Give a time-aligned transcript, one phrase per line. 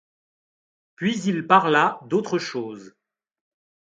[0.95, 2.95] Puis il parla d'autre chose.